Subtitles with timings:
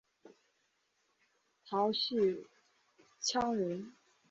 [1.69, 2.47] 姚绪
[3.21, 3.93] 羌人。